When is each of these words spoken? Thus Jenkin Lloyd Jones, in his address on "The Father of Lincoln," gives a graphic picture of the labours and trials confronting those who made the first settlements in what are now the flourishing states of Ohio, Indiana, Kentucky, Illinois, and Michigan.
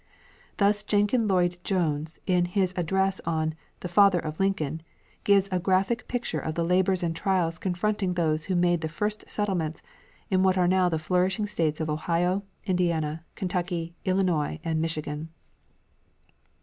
Thus 0.57 0.81
Jenkin 0.81 1.27
Lloyd 1.27 1.57
Jones, 1.63 2.17
in 2.25 2.45
his 2.45 2.73
address 2.75 3.21
on 3.23 3.53
"The 3.81 3.87
Father 3.87 4.17
of 4.17 4.39
Lincoln," 4.39 4.81
gives 5.23 5.47
a 5.51 5.59
graphic 5.59 6.07
picture 6.07 6.39
of 6.39 6.55
the 6.55 6.63
labours 6.63 7.03
and 7.03 7.15
trials 7.15 7.59
confronting 7.59 8.15
those 8.15 8.45
who 8.45 8.55
made 8.55 8.81
the 8.81 8.89
first 8.89 9.29
settlements 9.29 9.83
in 10.31 10.41
what 10.41 10.57
are 10.57 10.67
now 10.67 10.89
the 10.89 10.97
flourishing 10.97 11.45
states 11.45 11.79
of 11.79 11.87
Ohio, 11.87 12.41
Indiana, 12.65 13.23
Kentucky, 13.35 13.93
Illinois, 14.03 14.59
and 14.63 14.81
Michigan. 14.81 15.29